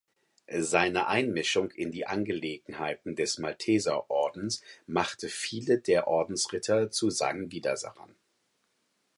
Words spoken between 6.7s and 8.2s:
zu seinen Widersachern.